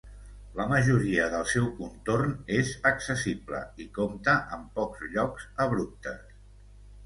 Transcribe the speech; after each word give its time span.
La 0.59 0.63
majoria 0.69 1.27
del 1.33 1.43
seu 1.51 1.67
contorn 1.81 2.33
és 2.61 2.73
accessible 2.93 3.61
i 3.87 3.89
compta 4.01 4.37
amb 4.59 4.75
pocs 4.81 5.07
llocs 5.15 5.49
abruptes. 5.69 6.29